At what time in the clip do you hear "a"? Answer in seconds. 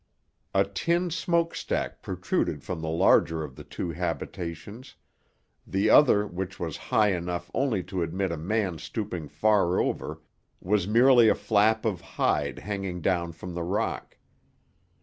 0.55-0.65, 8.31-8.35, 11.29-11.35